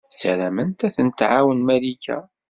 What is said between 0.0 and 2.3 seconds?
Ssarament ad tent-tɛawen Malika.